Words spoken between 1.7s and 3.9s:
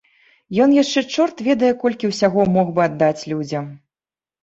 колькі ўсяго мог бы аддаць людзям.